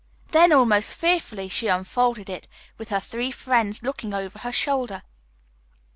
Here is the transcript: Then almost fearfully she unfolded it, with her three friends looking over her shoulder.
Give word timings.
Then 0.31 0.51
almost 0.51 0.95
fearfully 0.95 1.47
she 1.47 1.67
unfolded 1.67 2.27
it, 2.27 2.47
with 2.79 2.89
her 2.89 2.99
three 2.99 3.29
friends 3.29 3.83
looking 3.83 4.15
over 4.15 4.39
her 4.39 4.51
shoulder. 4.51 5.03